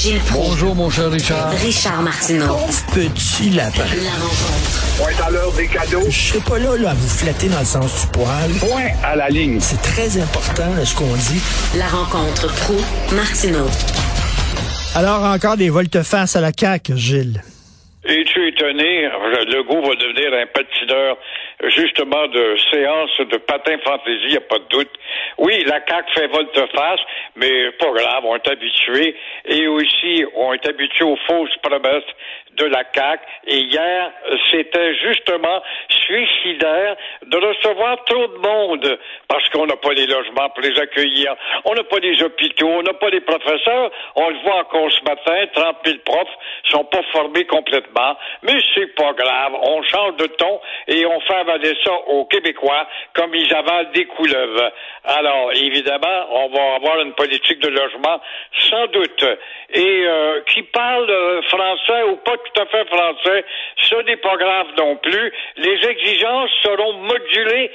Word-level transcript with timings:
Gilles 0.00 0.20
Proulx. 0.20 0.50
Bonjour, 0.50 0.74
mon 0.76 0.90
cher 0.90 1.10
Richard. 1.10 1.50
Richard 1.50 2.02
Martineau. 2.02 2.56
Petit 2.94 3.50
lapin. 3.50 3.82
La 3.82 4.10
rencontre. 4.12 4.96
Point 4.96 5.26
à 5.26 5.30
l'heure 5.32 5.52
des 5.56 5.66
cadeaux. 5.66 6.04
Je 6.08 6.16
serai 6.16 6.38
pas 6.38 6.58
là, 6.60 6.76
là 6.76 6.90
à 6.90 6.94
vous 6.94 7.08
flatter 7.08 7.48
dans 7.48 7.58
le 7.58 7.64
sens 7.64 8.02
du 8.02 8.12
poil. 8.12 8.48
Point 8.60 8.90
à 9.02 9.16
la 9.16 9.28
ligne. 9.28 9.58
C'est 9.58 9.82
très 9.82 10.16
important 10.22 10.72
là, 10.76 10.84
ce 10.84 10.94
qu'on 10.94 11.12
dit. 11.16 11.42
La 11.76 11.88
rencontre 11.88 12.46
pro 12.62 12.76
martineau 13.12 13.66
Alors 14.94 15.24
encore 15.24 15.56
des 15.56 15.68
volte-face 15.68 16.36
à 16.36 16.40
la 16.42 16.52
CAQ, 16.56 16.96
Gilles. 16.96 17.42
Es-tu 18.04 18.48
étonné? 18.48 19.10
Legault 19.50 19.82
va 19.82 19.94
devenir 19.96 20.32
un 20.32 20.46
patineur, 20.46 21.16
justement, 21.66 22.26
de 22.28 22.56
séance 22.70 23.18
de 23.18 23.36
patin 23.38 23.76
fantaisie, 23.84 24.34
y 24.34 24.36
a 24.36 24.40
pas 24.40 24.58
de 24.58 24.68
doute. 24.70 24.90
Oui, 25.38 25.64
la 25.66 25.84
CAQ 25.86 26.12
fait 26.14 26.26
volte-face, 26.28 27.00
mais 27.36 27.70
pas 27.72 27.90
grave, 27.90 28.24
on 28.24 28.36
est 28.36 28.48
habitué. 28.48 29.16
Et 29.44 29.66
aussi, 29.66 30.24
on 30.36 30.52
est 30.52 30.66
habitué 30.68 31.04
aux 31.04 31.18
fausses 31.26 31.56
promesses 31.62 32.04
de 32.58 32.66
la 32.66 32.84
CAQ. 32.94 33.22
Et 33.46 33.58
hier, 33.60 34.10
c'était 34.50 34.94
justement 34.96 35.62
suicidaire 35.88 36.96
de 37.26 37.36
recevoir 37.36 38.04
trop 38.04 38.26
de 38.26 38.38
monde 38.38 38.98
parce 39.28 39.48
qu'on 39.50 39.66
n'a 39.66 39.76
pas 39.76 39.92
les 39.92 40.06
logements 40.06 40.48
pour 40.50 40.62
les 40.62 40.78
accueillir. 40.78 41.34
On 41.64 41.74
n'a 41.74 41.84
pas 41.84 41.98
les 41.98 42.22
hôpitaux, 42.22 42.68
on 42.68 42.82
n'a 42.82 42.94
pas 42.94 43.10
les 43.10 43.20
professeurs. 43.20 43.90
On 44.16 44.28
le 44.28 44.38
voit 44.42 44.60
encore 44.60 44.90
ce 44.90 45.02
matin, 45.02 45.46
30 45.54 45.76
000 45.84 45.98
profs 46.04 46.28
sont 46.64 46.84
pas 46.84 47.02
formés 47.12 47.44
complètement. 47.44 48.16
Mais 48.42 48.58
c'est 48.74 48.94
pas 48.94 49.12
grave. 49.12 49.52
On 49.62 49.82
change 49.82 50.16
de 50.16 50.26
ton 50.26 50.60
et 50.86 51.06
on 51.06 51.20
fait 51.20 51.36
avaler 51.36 51.74
ça 51.84 51.92
aux 52.08 52.24
Québécois 52.26 52.86
comme 53.14 53.34
ils 53.34 53.54
avalent 53.54 53.90
des 53.94 54.06
couleuvres. 54.06 54.72
Alors, 55.04 55.52
évidemment, 55.54 56.26
on 56.30 56.48
va 56.48 56.74
avoir 56.76 57.00
une 57.00 57.12
politique 57.12 57.60
de 57.60 57.68
logement 57.68 58.20
sans 58.70 58.86
doute. 58.88 59.24
Et 59.70 60.02
euh, 60.04 60.40
qui 60.48 60.62
parle 60.62 61.10
euh, 61.10 61.42
français 61.42 62.02
ou 62.10 62.16
pas 62.16 62.36
tout 62.52 62.62
à 62.62 62.66
fait 62.66 62.86
français, 62.86 63.44
ce 63.76 63.94
n'est 64.04 64.16
pas 64.16 64.36
grave 64.36 64.66
non 64.78 64.96
plus. 64.96 65.32
Les 65.56 65.88
exigences 65.88 66.50
seront 66.62 66.94
modulées 66.94 67.70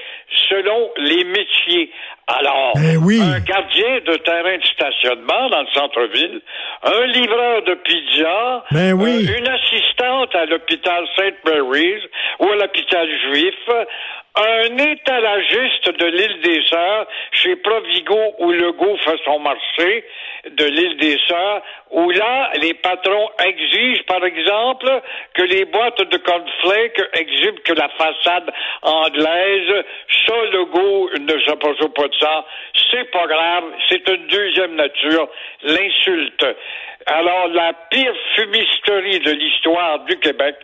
selon 0.49 0.91
les 0.97 1.23
métiers. 1.23 1.91
Alors, 2.27 2.71
Eh 2.77 2.95
oui. 2.97 3.19
un 3.21 3.39
gardien 3.41 3.99
de 4.05 4.16
terrain 4.17 4.57
de 4.57 4.63
stationnement 4.66 5.49
dans 5.49 5.61
le 5.61 5.67
centre-ville, 5.73 6.41
un 6.83 7.05
livreur 7.07 7.61
de 7.63 7.73
pizza, 7.75 8.63
Ben 8.71 8.93
oui. 8.93 9.27
euh, 9.29 9.38
une 9.39 9.47
assistante 9.47 10.33
à 10.35 10.45
l'hôpital 10.45 11.05
St. 11.17 11.35
Mary's 11.45 12.03
ou 12.39 12.49
à 12.49 12.55
l'hôpital 12.55 13.09
juif, 13.29 13.55
un 14.35 14.77
étalagiste 14.77 15.89
de 15.99 16.05
l'île 16.05 16.41
des 16.41 16.63
Sœurs 16.67 17.05
chez 17.33 17.55
Provigo 17.57 18.17
où 18.39 18.51
Legault 18.51 18.97
fait 19.05 19.19
son 19.25 19.38
marché 19.39 20.03
de 20.49 20.66
l'île 20.66 20.97
des 20.97 21.17
Sœurs, 21.27 21.61
où 21.91 22.09
là, 22.09 22.49
les 22.59 22.73
patrons 22.73 23.29
exigent, 23.45 24.03
par 24.07 24.25
exemple, 24.25 24.89
que 25.35 25.44
les 25.44 25.66
boîtes 25.66 26.01
de 26.01 26.17
cornflakes 26.17 27.01
exhibent 27.13 27.59
que 27.61 27.73
la 27.73 27.88
façade 27.89 28.51
anglaise. 28.81 29.83
Ça, 30.25 30.33
Legault 30.51 31.09
ne 31.19 31.39
s'appose 31.45 31.77
pas 31.95 32.07
ça. 32.19 32.45
C'est 32.92 33.09
pas 33.11 33.28
grave. 33.28 33.64
C'est 33.89 34.08
une 34.09 34.28
deuxième 34.28 34.75
nature. 34.75 35.30
L'insulte. 35.64 36.45
Alors, 37.06 37.47
la 37.50 37.73
pire 37.89 38.14
fumisterie 38.36 39.19
de 39.19 39.31
l'histoire 39.31 40.00
du 40.06 40.17
Québec, 40.19 40.56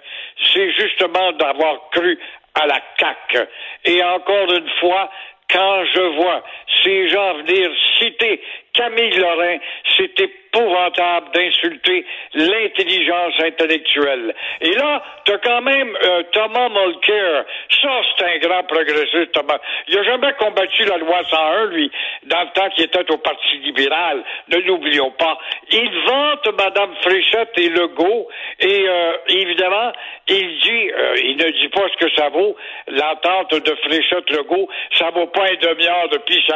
c'est 0.53 0.71
justement 0.73 1.31
d'avoir 1.33 1.89
cru 1.91 2.17
à 2.55 2.67
la 2.67 2.79
CAQ. 2.97 3.47
Et 3.85 4.03
encore 4.03 4.51
une 4.53 4.69
fois, 4.79 5.09
quand 5.51 5.85
je 5.93 6.01
vois 6.21 6.43
ces 6.83 7.09
gens 7.09 7.33
venir 7.35 7.69
citer 7.97 8.41
Camille 8.73 9.17
Lorrain, 9.17 9.57
c'est 9.97 10.19
épouvantable 10.21 11.31
d'insulter 11.33 12.05
l'intelligence 12.33 13.33
intellectuelle. 13.39 14.33
Et 14.61 14.71
là, 14.73 15.03
tu 15.25 15.33
as 15.33 15.37
quand 15.39 15.61
même 15.61 15.97
euh, 16.01 16.23
Thomas 16.31 16.69
Mulcair. 16.69 17.45
Ça, 17.81 18.01
c'est 18.17 18.25
un 18.25 18.37
grand 18.37 18.63
progressiste, 18.63 19.31
Thomas. 19.33 19.59
Il 19.87 19.95
n'a 19.95 20.03
jamais 20.03 20.33
combattu 20.39 20.85
la 20.85 20.97
loi 20.97 21.21
101, 21.29 21.65
lui, 21.65 21.91
dans 22.25 22.41
le 22.41 22.49
temps 22.53 22.69
qu'il 22.69 22.85
était 22.85 23.11
au 23.11 23.17
Parti 23.17 23.57
libéral. 23.57 24.23
Ne 24.47 24.57
l'oublions 24.59 25.11
pas. 25.11 25.37
Il 25.71 25.89
vante 26.05 26.47
Mme 26.57 26.95
Fréchette 27.01 27.57
et 27.57 27.69
Legault, 27.69 28.27
et 28.59 28.87
euh, 28.87 29.13
évidemment, 29.27 29.91
il 30.27 30.59
dit, 30.59 30.91
euh, 30.91 31.15
il 31.23 31.37
ne 31.37 31.49
dit 31.59 31.69
pas 31.69 31.87
ce 31.91 32.05
que 32.05 32.11
ça 32.15 32.29
vaut, 32.29 32.55
l'entente 32.87 33.55
de 33.55 33.75
Fréchette-Legault, 33.75 34.69
ça 34.93 35.09
vaut 35.09 35.27
pas 35.27 35.45
un 35.45 35.55
demi-heure 35.55 36.09
de 36.09 36.17
pisse 36.19 36.49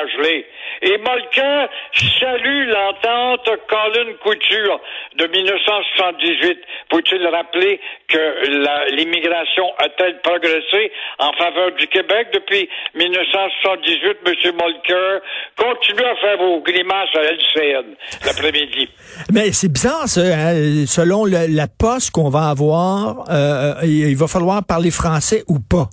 Et 0.82 0.98
Mulcair 0.98 1.70
salue 2.20 2.68
l'entente 2.68 3.50
Colin 3.70 4.14
Couture 4.22 4.80
de 5.18 5.26
1978. 5.28 6.60
Faut-il 6.92 7.28
rappeler 7.28 7.80
que 8.08 8.96
l'immigration 8.96 9.66
a-t-elle 9.80 10.20
progressé 10.22 10.92
en 11.20 11.32
faveur 11.34 11.72
du 11.78 11.88
Québec 11.88 12.28
depuis 12.34 12.70
1978? 12.96 14.18
Monsieur 14.28 14.52
Mulcair, 14.52 15.22
continuez 15.58 16.06
à 16.06 16.16
faire 16.18 16.38
vos 16.38 16.62
grimaces 16.62 17.10
à 17.16 17.22
LCN 17.22 17.96
l'après-midi. 18.26 18.90
Mais 19.34 19.52
c'est 19.52 19.72
bizarre, 19.72 20.04
hein. 20.18 20.86
Selon 20.88 21.26
le- 21.26 21.48
la 21.56 21.68
poste 21.68 22.12
qu'on 22.12 22.30
va 22.30 22.50
avoir, 22.50 23.26
euh, 23.30 23.74
il, 23.84 24.10
il 24.10 24.18
va 24.18 24.28
falloir 24.28 24.64
parler 24.66 24.92
français 24.92 25.44
ou 25.48 25.58
pas. 25.60 25.90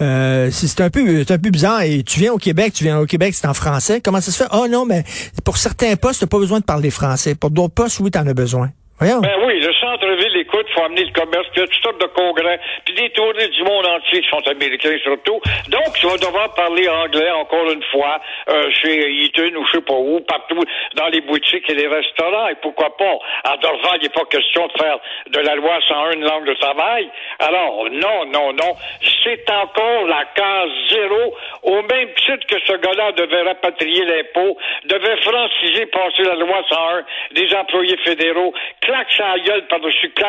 Euh, 0.00 0.50
c'est 0.50 0.80
un 0.80 0.90
peu 0.90 1.24
un 1.28 1.38
peu 1.38 1.50
bizarre. 1.50 1.82
Et 1.82 2.02
tu 2.02 2.20
viens 2.20 2.32
au 2.32 2.38
Québec, 2.38 2.72
tu 2.74 2.84
viens 2.84 2.98
au 2.98 3.06
Québec, 3.06 3.34
c'est 3.34 3.46
en 3.46 3.54
français. 3.54 4.00
Comment 4.00 4.20
ça 4.20 4.30
se 4.30 4.42
fait? 4.42 4.48
Oh 4.52 4.66
non, 4.68 4.84
mais 4.84 5.04
pour 5.44 5.56
certains 5.56 5.96
postes, 5.96 6.20
t'as 6.20 6.26
pas 6.26 6.38
besoin 6.38 6.60
de 6.60 6.64
parler 6.64 6.90
français. 6.90 7.34
Pour 7.34 7.50
d'autres 7.50 7.74
postes, 7.74 8.00
oui, 8.00 8.10
t'en 8.10 8.26
as 8.26 8.34
besoin. 8.34 8.70
Voyons. 8.98 9.20
Ben 9.20 9.36
oui, 9.46 9.60
le 9.60 9.72
centre-ville, 9.78 10.25
écoute, 10.40 10.66
faut 10.74 10.82
amener 10.82 11.04
le 11.04 11.12
commerce, 11.12 11.46
puis 11.52 11.56
il 11.56 11.60
y 11.60 11.64
a 11.64 11.66
toutes 11.66 11.82
sortes 11.82 12.00
de 12.00 12.06
congrès, 12.06 12.60
puis 12.84 12.94
des 12.94 13.10
tournées 13.10 13.48
du 13.48 13.62
monde 13.62 13.86
entier 13.86 14.20
qui 14.20 14.28
sont 14.28 14.46
américains 14.48 14.96
surtout. 15.02 15.40
Donc, 15.68 15.92
tu 15.98 16.06
vas 16.06 16.16
devoir 16.16 16.54
parler 16.54 16.88
anglais 16.88 17.30
encore 17.30 17.70
une 17.70 17.82
fois 17.84 18.20
euh, 18.48 18.70
chez 18.70 19.10
Eaton 19.24 19.56
ou 19.56 19.66
je 19.66 19.72
sais 19.72 19.80
pas 19.80 19.94
où, 19.94 20.20
partout 20.20 20.62
dans 20.94 21.08
les 21.08 21.20
boutiques 21.20 21.68
et 21.70 21.74
les 21.74 21.86
restaurants. 21.86 22.48
Et 22.48 22.56
pourquoi 22.56 22.96
pas? 22.96 23.18
À 23.44 23.56
Dorval, 23.56 23.98
il 24.00 24.02
n'est 24.04 24.08
pas 24.08 24.24
question 24.24 24.66
de 24.66 24.72
faire 24.72 24.98
de 25.30 25.38
la 25.40 25.54
loi 25.54 25.78
101 25.86 26.12
une 26.12 26.24
langue 26.24 26.46
de 26.46 26.54
travail. 26.54 27.08
Alors, 27.38 27.86
non, 27.90 28.26
non, 28.26 28.52
non. 28.52 28.76
C'est 29.24 29.48
encore 29.50 30.06
la 30.06 30.24
case 30.34 30.70
zéro, 30.90 31.34
au 31.62 31.82
même 31.82 32.08
titre 32.14 32.46
que 32.46 32.60
ce 32.66 32.76
gars-là 32.76 33.12
devait 33.12 33.42
rapatrier 33.42 34.04
l'impôt, 34.04 34.56
devait 34.84 35.16
franciser, 35.22 35.86
passer 35.86 36.22
la 36.22 36.34
loi 36.34 36.62
101 36.68 37.04
des 37.32 37.54
employés 37.54 37.96
fédéraux, 37.98 38.52
claque 38.80 39.12
sa 39.16 39.38
gueule 39.38 39.66
par-dessus 39.68 40.10
claque 40.10 40.25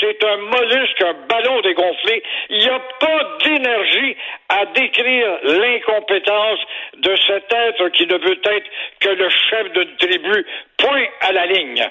C'est 0.00 0.24
un 0.24 0.36
mollusque, 0.36 1.02
un 1.02 1.14
ballon 1.28 1.60
dégonflé. 1.62 2.22
Il 2.50 2.58
n'y 2.58 2.68
a 2.68 2.80
pas 3.00 3.38
d'énergie 3.44 4.16
à 4.48 4.66
décrire 4.66 5.28
l'incompétence 5.44 6.58
de 6.98 7.14
cet 7.26 7.52
être 7.52 7.88
qui 7.90 8.06
ne 8.06 8.18
veut 8.18 8.40
être 8.44 8.70
que 9.00 9.08
le 9.08 9.28
chef 9.28 9.72
d'une 9.72 9.96
tribu. 9.96 10.46
Point 10.78 11.06
à 11.20 11.32
la 11.32 11.46
ligne. 11.46 11.84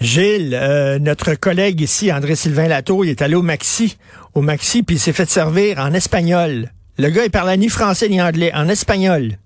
Gilles, 0.00 0.54
euh, 0.54 0.98
notre 0.98 1.34
collègue 1.34 1.80
ici, 1.80 2.12
André-Sylvain 2.12 2.68
Latour, 2.68 3.04
il 3.04 3.10
est 3.12 3.22
allé 3.22 3.36
au 3.36 3.42
Maxi, 3.42 3.96
au 4.34 4.40
Maxi, 4.42 4.82
puis 4.82 4.96
il 4.96 4.98
s'est 4.98 5.12
fait 5.12 5.28
servir 5.28 5.78
en 5.78 5.94
espagnol. 5.94 6.68
Le 6.98 7.08
gars, 7.08 7.24
il 7.24 7.30
parlait 7.30 7.56
ni 7.56 7.68
français 7.68 8.08
ni 8.08 8.20
anglais, 8.20 8.52
en 8.54 8.68
espagnol. 8.68 9.38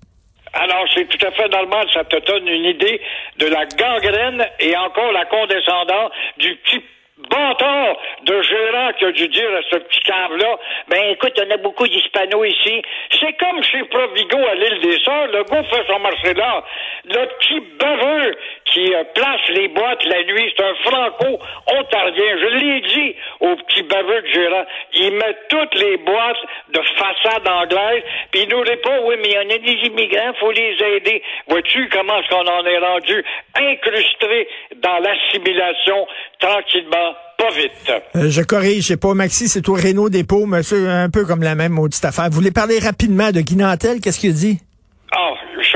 C'est 0.98 1.06
tout 1.06 1.26
à 1.28 1.30
fait 1.30 1.48
normal, 1.48 1.86
ça 1.92 2.02
te 2.02 2.16
donne 2.26 2.48
une 2.48 2.64
idée 2.64 3.00
de 3.36 3.46
la 3.46 3.66
gangrène 3.66 4.44
et 4.58 4.76
encore 4.76 5.12
la 5.12 5.26
condescendance 5.26 6.10
du 6.38 6.56
petit 6.56 6.82
bâtard 7.30 7.96
de 8.24 8.42
gérant 8.42 8.92
qui 8.98 9.04
a 9.04 9.12
dû 9.12 9.28
dire 9.28 9.48
à 9.56 9.62
ce 9.70 9.76
petit 9.76 10.00
cave-là, 10.00 10.58
ben 10.88 11.02
écoute, 11.10 11.40
on 11.44 11.50
a 11.50 11.56
beaucoup 11.58 11.86
d'hispanos 11.86 12.48
ici. 12.48 12.82
C'est 13.12 13.32
comme 13.34 13.62
chez 13.62 13.82
Provigo 13.84 14.38
à 14.38 14.54
l'île 14.54 14.80
des 14.80 14.98
Sœurs, 15.04 15.28
le 15.28 15.44
gars 15.44 15.62
fait 15.64 15.86
son 15.86 15.98
marché 16.00 16.34
là. 16.34 16.64
Le 17.04 17.26
petit 17.38 17.60
baveux 17.78 18.36
qui 18.64 18.94
euh, 18.94 19.04
place 19.14 19.48
les 19.50 19.68
boîtes 19.68 20.04
la 20.04 20.24
nuit, 20.24 20.52
c'est 20.56 20.64
un 20.64 20.74
franco-ontarien. 20.84 22.38
Je 22.38 22.56
l'ai 22.56 22.80
dit 22.80 23.14
au 23.40 23.56
petit 23.78 23.88
baveux 23.88 24.22
de 24.22 24.26
gérant. 24.32 24.64
Il 24.94 25.12
met 25.12 25.36
toutes 25.48 25.74
les 25.74 25.96
boîtes 25.98 26.42
de 26.72 26.80
façade 26.96 27.46
anglaise, 27.46 28.02
puis 28.30 28.42
il 28.42 28.48
nous 28.48 28.60
répond, 28.60 29.06
oui, 29.06 29.16
mais 29.20 29.28
il 29.28 29.34
y 29.34 29.38
en 29.38 29.54
a 29.54 29.58
des 29.58 29.88
immigrants, 29.88 30.32
faut 30.40 30.52
les 30.52 30.76
aider. 30.96 31.22
Vois-tu 31.48 31.88
comment 31.90 32.18
est-ce 32.20 32.28
qu'on 32.28 32.46
en 32.46 32.64
est 32.64 32.78
rendu 32.78 33.24
incrusté 33.54 34.48
dans 34.82 34.98
l'assimilation 34.98 36.06
tranquillement, 36.40 37.14
pas 37.38 37.50
vite. 37.50 37.92
Euh, 38.16 38.30
je 38.30 38.42
corrige, 38.42 38.84
c'est 38.84 39.00
pas 39.00 39.14
Maxi, 39.14 39.48
c'est 39.48 39.68
au 39.68 39.74
Renault 39.74 40.08
Dépôt, 40.08 40.46
monsieur, 40.46 40.88
un 40.88 41.10
peu 41.10 41.24
comme 41.24 41.42
la 41.42 41.54
même 41.54 41.72
maudite 41.72 42.04
affaire. 42.04 42.26
Vous 42.30 42.36
voulez 42.36 42.50
parler 42.50 42.78
rapidement 42.78 43.30
de 43.30 43.40
Guy 43.40 43.56
Nantel? 43.56 44.00
Qu'est-ce 44.00 44.20
qu'il 44.20 44.34
dit? 44.34 44.58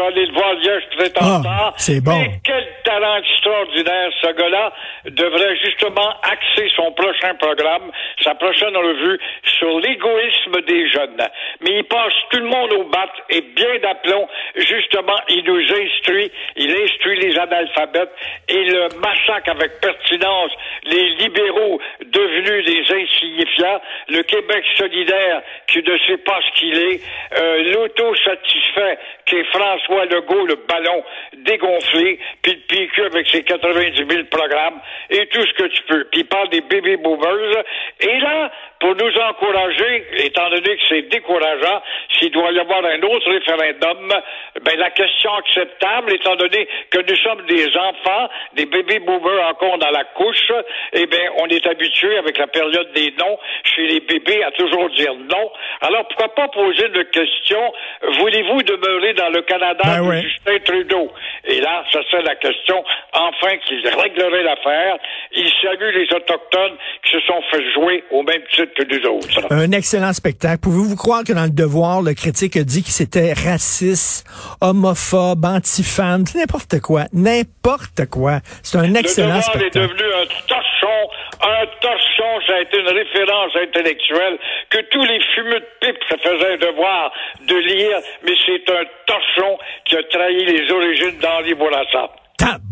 Suis 0.03 0.19
allé 0.19 0.27
le 0.27 0.33
voir 0.33 0.55
hier, 0.55 0.81
je 0.81 0.97
suis 0.97 1.11
très 1.13 1.23
en 1.23 1.43
Ah, 1.47 1.75
c'est 1.77 2.03
bon. 2.03 2.19
Mais 2.19 2.41
quel 2.43 2.67
talent 2.85 3.17
extraordinaire. 3.19 4.11
Ce 4.21 4.33
gars-là 4.33 4.73
devrait 5.07 5.57
justement 5.65 6.11
axer 6.23 6.69
son 6.75 6.91
prochain 6.93 7.35
programme, 7.37 7.91
sa 8.23 8.35
prochaine 8.35 8.77
revue 8.77 9.19
sur 9.59 9.79
l'égoïsme 9.81 10.61
des 10.67 10.91
jeunes. 10.91 11.23
Mais 11.61 11.79
il 11.79 11.85
passe 11.85 12.15
tout 12.31 12.39
le 12.39 12.47
monde 12.47 12.73
au 12.73 12.85
bat 12.85 13.13
et 13.31 13.41
bien 13.41 13.79
d'aplomb. 13.83 14.27
Justement, 14.57 15.17
il 15.29 15.45
nous 15.45 15.61
instruit, 15.61 16.31
il 16.57 16.75
instruit 16.75 17.21
les 17.21 17.39
analphabètes 17.39 18.13
et 18.49 18.65
le 18.65 18.89
massacre 18.99 19.51
avec 19.51 19.81
pertinence 19.81 20.51
les 20.85 21.11
libéraux 21.17 21.81
devenus 22.13 22.65
des 22.65 22.95
insignifiants, 22.95 23.81
le 24.09 24.23
Québec 24.23 24.65
solidaire 24.77 25.43
qui 25.67 25.79
ne 25.83 25.99
sait 25.99 26.19
pas 26.19 26.39
ce 26.41 26.61
qu'il 26.61 26.79
est, 26.79 27.01
euh, 27.39 27.73
l'auto-satisfait 27.73 28.99
qui 29.27 29.37
est 29.37 29.45
François 29.45 30.05
Legault, 30.07 30.47
le 30.47 30.57
ballon 30.69 31.05
dégonflé, 31.39 32.19
puis 32.43 32.53
le 32.53 32.61
PQ 32.69 33.03
avec 33.05 33.29
ses 33.29 33.43
90 33.43 33.97
000 33.97 34.25
programmes 34.31 34.81
et 35.11 35.27
tout 35.27 35.43
ce 35.43 35.53
que 35.55 35.69
tu 35.69 35.83
peux. 35.85 36.05
Puis 36.11 36.21
il 36.21 36.27
parle 36.27 36.49
des 36.51 36.61
baby 36.61 36.97
boomers. 36.97 37.65
Et 38.01 38.19
là, 38.21 38.51
pour 38.83 38.97
nous 38.97 39.17
encourager, 39.17 40.05
étant 40.17 40.51
donné 40.51 40.77
que 40.77 40.83
c'est 40.89 41.03
décourageant, 41.03 41.83
s'il 42.19 42.33
doit 42.33 42.51
y 42.51 42.59
avoir 42.59 42.85
un 42.85 43.01
autre 43.03 43.31
référendum, 43.31 44.13
ben 44.61 44.77
la 44.77 44.91
question 44.91 45.33
acceptable, 45.35 46.13
étant 46.13 46.35
donné 46.35 46.67
que 46.91 46.99
nous 46.99 47.17
sommes 47.19 47.47
des 47.47 47.69
enfants, 47.77 48.29
des 48.55 48.67
baby 48.67 48.99
boomers 48.99 49.47
encore 49.47 49.79
dans 49.79 49.91
la 49.91 50.03
couche, 50.03 50.51
eh 50.95 51.07
bien, 51.07 51.31
on 51.39 51.47
est 51.47 51.65
habitué 51.65 52.19
avec 52.19 52.37
la 52.39 52.49
période 52.49 52.93
des 52.93 53.15
noms 53.17 53.39
chez 53.63 53.87
les 53.87 54.01
bébés 54.01 54.43
à 54.43 54.51
toujours 54.51 54.91
dire 54.91 55.15
non. 55.15 55.53
Alors 55.81 56.09
pourquoi 56.09 56.35
pas 56.35 56.49
poser 56.49 56.87
une 56.87 57.05
question? 57.05 57.73
Voulez-vous 58.19 58.65
demeurer 58.65 59.15
dans 59.15 59.29
le 59.29 59.43
Canada 59.43 59.83
Ben 59.85 60.03
de 60.03 60.09
ouais. 60.09 60.23
Justin 60.23 60.59
Trudeau? 60.59 61.13
Et 61.45 61.61
là, 61.61 61.85
ça 61.93 62.03
serait 62.11 62.23
la 62.23 62.35
question. 62.35 62.83
Enfin, 63.13 63.57
qu'il 63.59 63.87
réglerait 63.87 64.43
l'affaire. 64.43 64.97
Il 65.31 65.49
salue 65.63 65.95
les 65.95 66.13
autochtones 66.13 66.77
qui 67.05 67.13
se 67.13 67.21
sont 67.21 67.43
fait 67.53 67.71
jouer 67.75 68.05
au 68.11 68.23
même 68.23 68.43
titre 68.51 68.72
que 68.77 68.83
nous 68.85 69.11
autres. 69.11 69.53
Un 69.53 69.71
excellent 69.73 70.13
spectacle. 70.13 70.59
Pouvez-vous 70.61 70.97
croire 70.97 71.25
que 71.25 71.33
dans 71.33 71.45
le 71.45 71.51
devoir, 71.51 72.03
le 72.03 72.15
critique 72.15 72.57
a 72.57 72.65
dit 72.65 72.83
qu'il 72.83 72.93
c'était 72.93 73.33
raciste, 73.33 74.27
homophobe, 74.61 75.45
anti-femme, 75.45 76.25
c'est 76.27 76.39
n'importe 76.39 76.81
quoi. 76.81 77.05
N'importe 77.13 78.07
quoi. 78.11 78.41
C'est 78.63 78.79
un 78.79 78.89
Le 78.89 78.97
excellent 78.97 79.37
devoir 79.37 79.57
est 79.57 79.59
spectacle. 79.59 79.89
devenu 79.89 80.13
un 80.15 80.27
torchon, 80.47 81.01
un 81.43 81.67
torchon, 81.81 82.31
ça 82.47 82.55
a 82.55 82.61
été 82.61 82.79
une 82.79 82.89
référence 82.89 83.53
intellectuelle 83.57 84.39
que 84.71 84.79
tous 84.91 85.05
les 85.05 85.21
fumeux 85.35 85.61
de 85.61 85.67
pipe 85.81 85.99
se 86.11 86.17
faisaient 86.17 86.55
un 86.55 86.71
devoir 86.71 87.13
de 87.47 87.57
lire, 87.57 87.99
mais 88.25 88.33
c'est 88.47 88.71
un 88.73 88.85
torchon 89.07 89.59
qui 89.85 89.97
a 89.97 90.03
trahi 90.05 90.45
les 90.45 90.71
origines 90.71 91.19
d'Henri 91.21 91.55
Bourassa. 91.55 92.11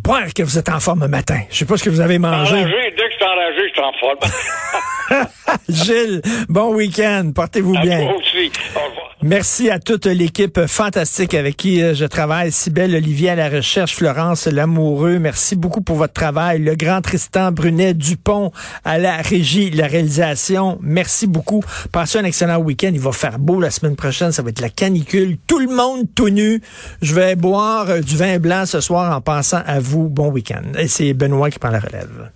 Boire 0.03 0.35
que 0.35 0.43
vous 0.43 0.59
êtes 0.59 0.69
en 0.69 0.81
forme 0.81 1.03
le 1.03 1.09
matin. 1.09 1.41
Je 1.51 1.59
sais 1.59 1.65
pas 1.65 1.77
ce 1.77 1.85
que 1.85 1.91
vous 1.91 2.01
avez 2.01 2.19
mangé. 2.19 2.57
Enragé, 2.57 2.95
dès 2.97 3.05
que 3.05 3.11
je 3.13 3.17
suis 3.17 3.25
enragé, 3.25 3.61
je 3.69 3.73
suis 3.73 3.81
en 3.81 3.93
forme. 4.01 5.27
Gilles, 5.69 6.23
bon 6.49 6.75
week-end. 6.75 7.31
Portez-vous 7.35 7.79
bien. 7.81 8.09
Merci 9.23 9.69
à 9.69 9.79
toute 9.79 10.07
l'équipe 10.07 10.67
fantastique 10.67 11.35
avec 11.35 11.59
qui 11.59 11.83
euh, 11.83 11.95
je 11.95 12.07
travaille. 12.07 12.51
Sybelle 12.51 12.95
Olivier 12.95 13.31
à 13.31 13.35
la 13.35 13.51
recherche, 13.51 13.95
Florence 13.95 14.47
Lamoureux. 14.47 15.19
Merci 15.19 15.57
beaucoup 15.57 15.83
pour 15.83 15.97
votre 15.97 16.15
travail. 16.15 16.59
Le 16.61 16.75
grand 16.75 17.03
Tristan 17.03 17.53
Brunet 17.53 17.93
Dupont 17.93 18.51
à 18.83 18.97
la 18.97 19.19
régie, 19.19 19.71
la 19.71 19.87
réalisation. 19.87 20.79
Merci 20.81 21.27
beaucoup. 21.27 21.63
Passez 21.93 22.19
un 22.19 22.25
excellent 22.25 22.59
week-end. 22.59 22.91
Il 22.95 23.01
va 23.01 23.13
faire 23.13 23.39
beau 23.39 23.61
la 23.61 23.71
semaine 23.71 23.95
prochaine. 23.95 24.33
Ça 24.33 24.43
va 24.43 24.49
être 24.49 24.63
la 24.63 24.71
canicule. 24.71 25.37
Tout 25.47 25.59
le 25.59 25.69
monde 25.69 26.07
tout 26.15 26.31
nu. 26.31 26.63
Je 27.03 27.15
vais 27.15 27.37
boire 27.37 27.91
euh, 27.91 28.01
du 28.01 28.17
vin 28.17 28.39
blanc 28.39 28.65
ce 28.65 28.81
soir 28.81 29.15
en 29.15 29.21
pensant 29.21 29.61
à 29.67 29.81
vous. 29.81 30.09
Bon 30.09 30.31
week-end. 30.31 30.63
Et 30.79 30.89
c'est 30.89 31.13
Benoît 31.13 31.51
qui 31.51 31.59
prend 31.59 31.71
la 31.71 31.81
relève. 31.81 32.31